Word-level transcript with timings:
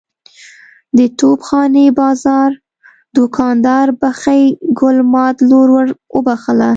د 0.97 0.99
توپ 1.19 1.39
خانې 1.47 1.85
بازار 1.99 2.51
دوکاندار 3.15 3.87
بخۍ 4.01 4.43
ګل 4.79 4.97
ماد 5.13 5.35
لور 5.49 5.67
ور 5.75 5.87
وبخښله. 6.15 6.69